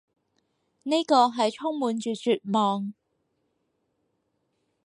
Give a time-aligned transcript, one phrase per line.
[0.81, 2.91] 呢個係充滿住絕望